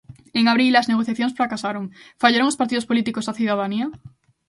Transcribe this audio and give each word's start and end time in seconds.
En 0.39 0.45
abril 0.51 0.73
as 0.75 0.89
negociacións 0.91 1.37
fracasaron, 1.39 1.85
fallaron 2.21 2.49
os 2.51 2.59
partidos 2.61 2.87
políticos 2.89 3.29
á 3.31 3.33
cidadanía? 3.39 3.87